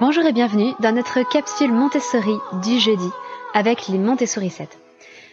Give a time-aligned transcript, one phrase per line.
[0.00, 3.10] Bonjour et bienvenue dans notre capsule Montessori du jeudi
[3.52, 4.78] avec les Montessori 7.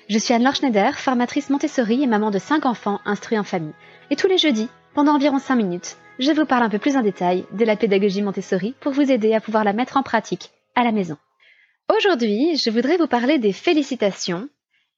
[0.09, 3.73] Je suis Anne-Laure Schneider, formatrice Montessori et maman de 5 enfants instruits en famille.
[4.09, 7.01] Et tous les jeudis, pendant environ 5 minutes, je vous parle un peu plus en
[7.01, 10.83] détail de la pédagogie Montessori pour vous aider à pouvoir la mettre en pratique à
[10.83, 11.17] la maison.
[11.95, 14.49] Aujourd'hui, je voudrais vous parler des félicitations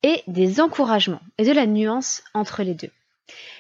[0.02, 2.90] et des encouragements et de la nuance entre les deux.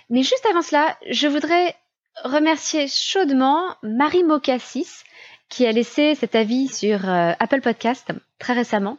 [0.09, 1.75] Mais juste avant cela, je voudrais
[2.23, 5.03] remercier chaudement Marie Mocassis
[5.51, 8.97] qui a laissé cet avis sur euh, Apple Podcast très récemment.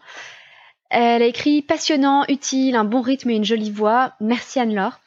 [0.90, 4.12] Elle a écrit passionnant, utile, un bon rythme et une jolie voix.
[4.20, 5.00] Merci Anne-Laure.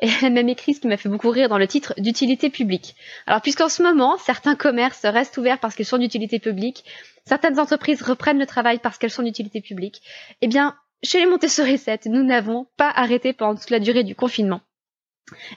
[0.00, 2.50] Et elle a même écrit ce qui m'a fait beaucoup rire dans le titre d'utilité
[2.50, 2.96] publique.
[3.26, 6.84] Alors puisqu'en ce moment, certains commerces restent ouverts parce qu'ils sont d'utilité publique,
[7.26, 10.02] certaines entreprises reprennent le travail parce qu'elles sont d'utilité publique,
[10.40, 14.16] eh bien, chez les Montessori 7, nous n'avons pas arrêté pendant toute la durée du
[14.16, 14.62] confinement.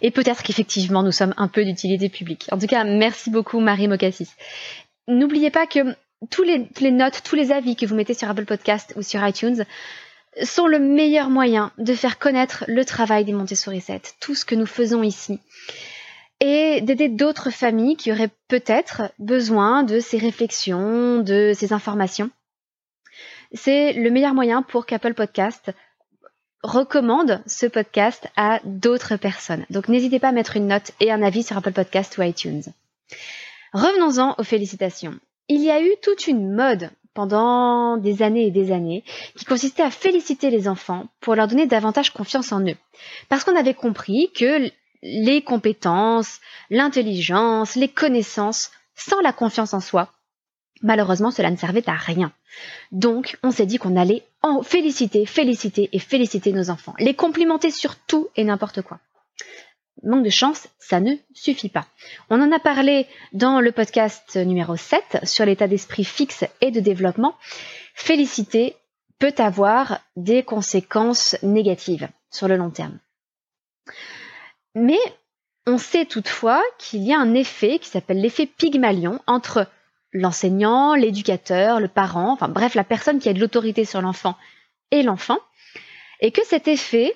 [0.01, 2.47] Et peut-être qu'effectivement, nous sommes un peu d'utilité publique.
[2.51, 4.29] En tout cas, merci beaucoup Marie Mocassis.
[5.07, 5.95] N'oubliez pas que
[6.29, 9.65] tous les, notes, tous les avis que vous mettez sur Apple Podcast ou sur iTunes
[10.43, 14.55] sont le meilleur moyen de faire connaître le travail des Montessori 7, tout ce que
[14.55, 15.39] nous faisons ici,
[16.39, 22.29] et d'aider d'autres familles qui auraient peut-être besoin de ces réflexions, de ces informations.
[23.53, 25.71] C'est le meilleur moyen pour qu'Apple Podcast
[26.63, 29.65] recommande ce podcast à d'autres personnes.
[29.69, 32.63] Donc n'hésitez pas à mettre une note et un avis sur Apple Podcast ou iTunes.
[33.73, 35.19] Revenons-en aux félicitations.
[35.47, 39.03] Il y a eu toute une mode pendant des années et des années,
[39.35, 42.77] qui consistait à féliciter les enfants pour leur donner davantage confiance en eux.
[43.29, 44.69] Parce qu'on avait compris que
[45.03, 46.39] les compétences,
[46.69, 50.13] l'intelligence, les connaissances, sans la confiance en soi,
[50.81, 52.31] malheureusement cela ne servait à rien.
[52.91, 54.23] Donc on s'est dit qu'on allait
[54.63, 58.99] féliciter, féliciter et féliciter nos enfants, les complimenter sur tout et n'importe quoi
[60.03, 61.85] manque de chance, ça ne suffit pas.
[62.29, 66.79] On en a parlé dans le podcast numéro 7 sur l'état d'esprit fixe et de
[66.79, 67.35] développement.
[67.93, 68.75] Féliciter
[69.19, 72.99] peut avoir des conséquences négatives sur le long terme.
[74.73, 74.99] Mais
[75.67, 79.67] on sait toutefois qu'il y a un effet qui s'appelle l'effet Pygmalion entre
[80.11, 84.35] l'enseignant, l'éducateur, le parent, enfin bref, la personne qui a de l'autorité sur l'enfant
[84.89, 85.39] et l'enfant,
[86.19, 87.15] et que cet effet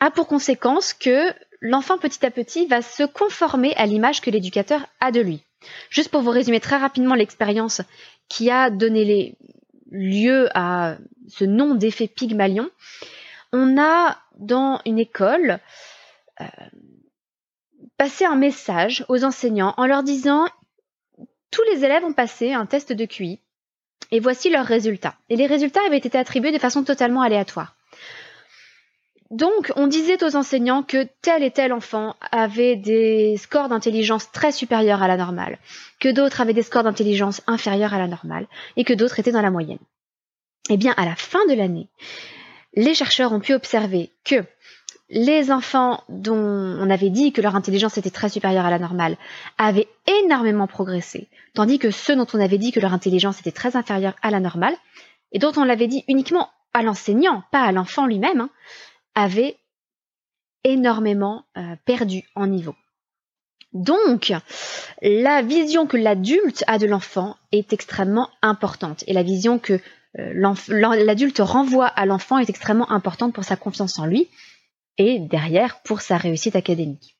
[0.00, 4.86] a pour conséquence que l'enfant petit à petit va se conformer à l'image que l'éducateur
[5.00, 5.42] a de lui.
[5.90, 7.82] Juste pour vous résumer très rapidement l'expérience
[8.28, 9.36] qui a donné
[9.90, 10.96] lieu à
[11.28, 12.70] ce nom d'effet Pygmalion,
[13.52, 15.58] on a dans une école
[16.40, 16.46] euh,
[17.96, 20.46] passé un message aux enseignants en leur disant
[21.50, 23.40] tous les élèves ont passé un test de QI
[24.12, 25.16] et voici leurs résultats.
[25.28, 27.76] Et les résultats avaient été attribués de façon totalement aléatoire.
[29.30, 34.50] Donc, on disait aux enseignants que tel et tel enfant avait des scores d'intelligence très
[34.50, 35.58] supérieurs à la normale,
[36.00, 39.42] que d'autres avaient des scores d'intelligence inférieurs à la normale, et que d'autres étaient dans
[39.42, 39.78] la moyenne.
[40.68, 41.88] Eh bien, à la fin de l'année,
[42.74, 44.44] les chercheurs ont pu observer que
[45.10, 49.16] les enfants dont on avait dit que leur intelligence était très supérieure à la normale
[49.58, 49.88] avaient
[50.24, 54.14] énormément progressé, tandis que ceux dont on avait dit que leur intelligence était très inférieure
[54.22, 54.74] à la normale,
[55.32, 58.50] et dont on l'avait dit uniquement à l'enseignant, pas à l'enfant lui-même, hein,
[59.14, 59.56] avaient
[60.64, 62.74] énormément euh, perdu en niveau.
[63.72, 64.32] Donc,
[65.00, 69.80] la vision que l'adulte a de l'enfant est extrêmement importante, et la vision que
[70.18, 70.54] euh,
[71.04, 74.28] l'adulte renvoie à l'enfant est extrêmement importante pour sa confiance en lui,
[74.98, 77.16] et derrière pour sa réussite académique.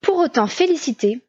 [0.00, 1.20] Pour autant, féliciter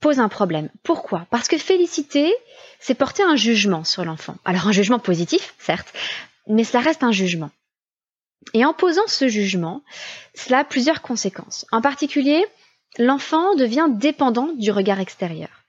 [0.00, 0.68] pose un problème.
[0.82, 1.26] Pourquoi?
[1.30, 2.34] Parce que féliciter,
[2.80, 4.36] c'est porter un jugement sur l'enfant.
[4.44, 5.92] Alors un jugement positif, certes,
[6.48, 7.50] mais cela reste un jugement.
[8.54, 9.82] Et en posant ce jugement,
[10.34, 11.66] cela a plusieurs conséquences.
[11.72, 12.44] En particulier,
[12.98, 15.64] l'enfant devient dépendant du regard extérieur.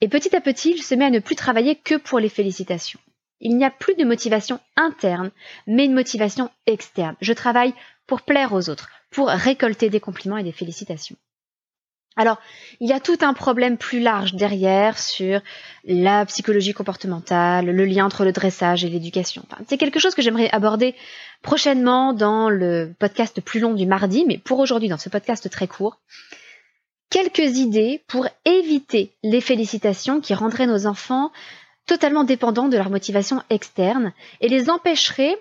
[0.00, 3.00] Et petit à petit, il se met à ne plus travailler que pour les félicitations.
[3.40, 5.30] Il n'y a plus de motivation interne,
[5.66, 7.16] mais une motivation externe.
[7.20, 7.74] Je travaille
[8.06, 11.16] pour plaire aux autres, pour récolter des compliments et des félicitations.
[12.16, 12.38] Alors,
[12.80, 15.40] il y a tout un problème plus large derrière sur
[15.84, 19.44] la psychologie comportementale, le lien entre le dressage et l'éducation.
[19.68, 20.94] c'est quelque chose que j'aimerais aborder
[21.42, 25.68] prochainement dans le podcast plus long du mardi, mais pour aujourd'hui, dans ce podcast très
[25.68, 25.98] court,
[27.10, 31.32] quelques idées pour éviter les félicitations qui rendraient nos enfants
[31.86, 35.36] totalement dépendants de leur motivation externe et les empêcherait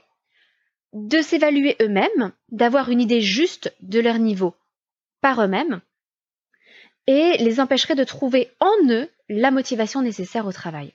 [0.94, 4.56] de s'évaluer eux-mêmes, d'avoir une idée juste de leur niveau
[5.22, 5.82] par eux-mêmes,
[7.08, 10.94] et les empêcherait de trouver en eux la motivation nécessaire au travail.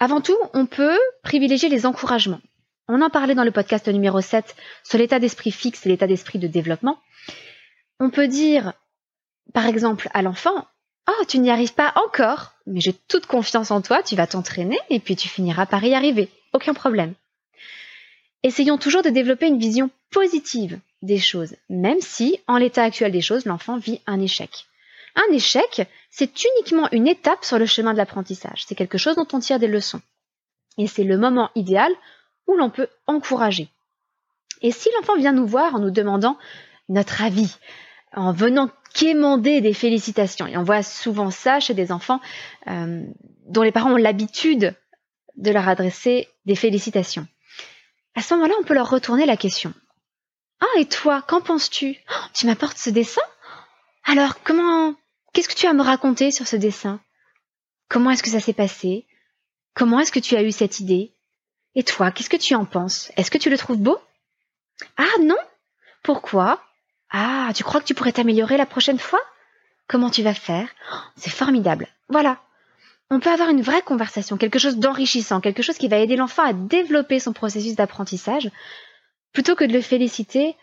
[0.00, 2.40] Avant tout, on peut privilégier les encouragements.
[2.88, 6.38] On en parlait dans le podcast numéro 7 sur l'état d'esprit fixe et l'état d'esprit
[6.38, 6.98] de développement.
[8.00, 8.74] On peut dire,
[9.52, 10.66] par exemple, à l'enfant,
[11.06, 14.78] Oh, tu n'y arrives pas encore, mais j'ai toute confiance en toi, tu vas t'entraîner
[14.88, 16.30] et puis tu finiras par y arriver.
[16.54, 17.14] Aucun problème.
[18.42, 23.20] Essayons toujours de développer une vision positive des choses, même si, en l'état actuel des
[23.20, 24.66] choses, l'enfant vit un échec.
[25.16, 28.64] Un échec, c'est uniquement une étape sur le chemin de l'apprentissage.
[28.66, 30.00] C'est quelque chose dont on tire des leçons.
[30.76, 31.92] Et c'est le moment idéal
[32.46, 33.68] où l'on peut encourager.
[34.60, 36.36] Et si l'enfant vient nous voir en nous demandant
[36.88, 37.56] notre avis,
[38.14, 40.46] en venant quémander des félicitations.
[40.46, 42.20] Et on voit souvent ça chez des enfants
[42.68, 43.02] euh,
[43.46, 44.74] dont les parents ont l'habitude
[45.36, 47.26] de leur adresser des félicitations.
[48.14, 49.74] À ce moment-là, on peut leur retourner la question.
[50.60, 51.96] Ah, et toi, qu'en penses-tu?
[52.08, 53.20] Oh, Tu m'apportes ce dessin?
[54.04, 54.94] Alors, comment
[55.34, 57.00] Qu'est-ce que tu as à me raconter sur ce dessin?
[57.88, 59.04] Comment est-ce que ça s'est passé?
[59.74, 61.12] Comment est-ce que tu as eu cette idée?
[61.74, 63.10] Et toi, qu'est-ce que tu en penses?
[63.16, 63.98] Est-ce que tu le trouves beau?
[64.96, 65.36] Ah non!
[66.04, 66.62] Pourquoi?
[67.10, 69.20] Ah, tu crois que tu pourrais t'améliorer la prochaine fois?
[69.88, 70.68] Comment tu vas faire?
[71.16, 71.88] C'est formidable.
[72.08, 72.40] Voilà.
[73.10, 76.44] On peut avoir une vraie conversation, quelque chose d'enrichissant, quelque chose qui va aider l'enfant
[76.44, 78.50] à développer son processus d'apprentissage,
[79.32, 80.56] plutôt que de le féliciter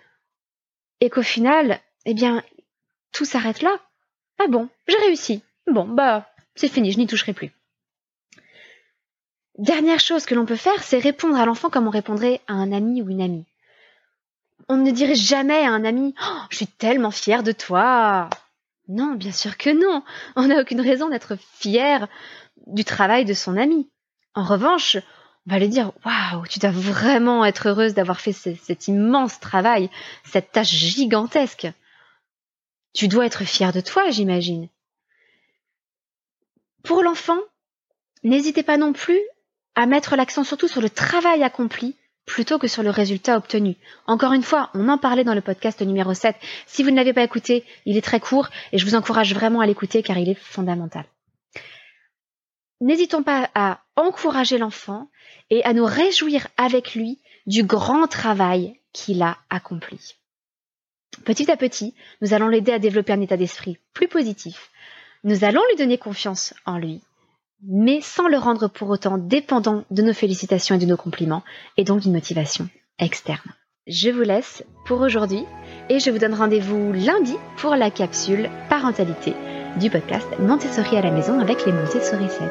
[1.01, 2.41] et qu'au final, eh bien,
[3.11, 3.77] tout s'arrête là.
[4.41, 5.43] Ah bon, j'ai réussi.
[5.67, 7.51] Bon, bah, c'est fini, je n'y toucherai plus.
[9.57, 12.71] Dernière chose que l'on peut faire, c'est répondre à l'enfant comme on répondrait à un
[12.71, 13.45] ami ou une amie
[14.71, 18.29] on ne dirait jamais à un ami oh, Je suis tellement fière de toi.
[18.87, 20.01] Non, bien sûr que non.
[20.35, 22.07] On n'a aucune raison d'être fier
[22.67, 23.89] du travail de son ami.
[24.33, 24.95] En revanche,
[25.45, 29.89] on va lui dire Waouh, tu dois vraiment être heureuse d'avoir fait cet immense travail,
[30.23, 31.67] cette tâche gigantesque.
[32.93, 34.67] Tu dois être fier de toi, j'imagine.
[36.83, 37.39] Pour l'enfant,
[38.23, 39.19] n'hésitez pas non plus
[39.75, 41.95] à mettre l'accent surtout sur le travail accompli
[42.25, 43.75] plutôt que sur le résultat obtenu.
[44.07, 46.35] Encore une fois, on en parlait dans le podcast numéro 7.
[46.65, 49.59] Si vous ne l'avez pas écouté, il est très court et je vous encourage vraiment
[49.59, 51.05] à l'écouter car il est fondamental.
[52.79, 55.09] N'hésitons pas à encourager l'enfant
[55.49, 60.15] et à nous réjouir avec lui du grand travail qu'il a accompli.
[61.25, 64.69] Petit à petit, nous allons l'aider à développer un état d'esprit plus positif.
[65.23, 67.01] Nous allons lui donner confiance en lui
[67.67, 71.43] mais sans le rendre pour autant dépendant de nos félicitations et de nos compliments,
[71.77, 72.67] et donc d'une motivation
[72.99, 73.39] externe.
[73.87, 75.43] Je vous laisse pour aujourd'hui
[75.89, 79.33] et je vous donne rendez-vous lundi pour la capsule parentalité
[79.79, 82.41] du podcast Montessori à la maison avec les Montessori 7.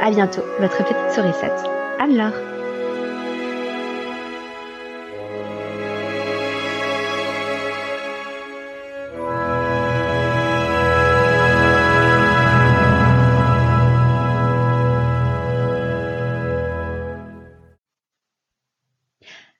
[0.00, 1.60] À bientôt, votre petite sourisette,
[1.98, 2.57] Anne-Laure.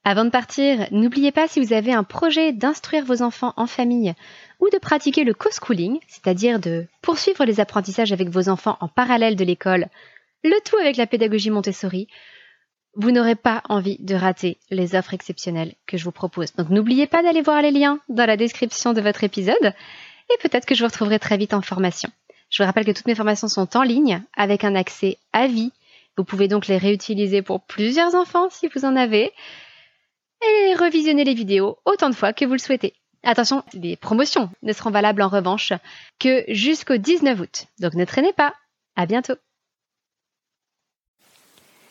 [0.08, 4.14] Avant de partir, n'oubliez pas si vous avez un projet d'instruire vos enfants en famille
[4.58, 9.36] ou de pratiquer le co-schooling, c'est-à-dire de poursuivre les apprentissages avec vos enfants en parallèle
[9.36, 9.88] de l'école,
[10.44, 12.08] le tout avec la pédagogie Montessori,
[12.94, 16.54] vous n'aurez pas envie de rater les offres exceptionnelles que je vous propose.
[16.54, 19.74] Donc n'oubliez pas d'aller voir les liens dans la description de votre épisode
[20.30, 22.08] et peut-être que je vous retrouverai très vite en formation.
[22.48, 25.70] Je vous rappelle que toutes mes formations sont en ligne avec un accès à vie.
[26.16, 29.34] Vous pouvez donc les réutiliser pour plusieurs enfants si vous en avez
[30.42, 32.94] et revisionner les vidéos autant de fois que vous le souhaitez.
[33.22, 35.72] Attention, les promotions ne seront valables en revanche
[36.18, 37.66] que jusqu'au 19 août.
[37.80, 38.54] Donc ne traînez pas.
[38.96, 39.34] À bientôt.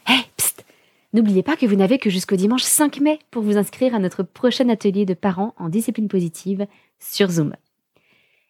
[0.05, 0.65] Hey, psst
[1.13, 4.23] N'oubliez pas que vous n'avez que jusqu'au dimanche 5 mai pour vous inscrire à notre
[4.23, 6.67] prochain atelier de parents en discipline positive
[6.99, 7.55] sur Zoom.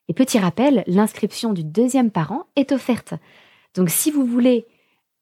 [0.07, 3.13] Et petit rappel, l'inscription du deuxième parent est offerte.
[3.75, 4.65] Donc si vous voulez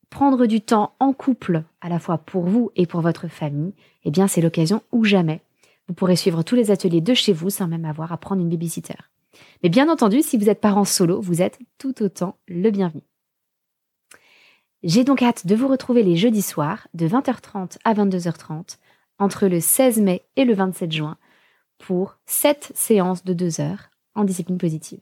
[0.10, 4.12] prendre du temps en couple, à la fois pour vous et pour votre famille, eh
[4.12, 5.42] bien c'est l'occasion ou jamais.
[5.88, 8.50] Vous pourrez suivre tous les ateliers de chez vous sans même avoir à prendre une
[8.50, 8.96] babysitter.
[9.64, 13.02] Mais bien entendu, si vous êtes parent solo, vous êtes tout autant le bienvenu.
[14.84, 18.78] J'ai donc hâte de vous retrouver les jeudis soirs de 20h30 à 22h30
[19.18, 21.18] entre le 16 mai et le 27 juin
[21.80, 25.02] pour 7 séances de 2 heures en discipline positive.